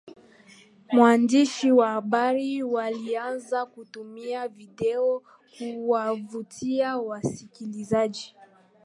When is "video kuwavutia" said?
4.47-6.97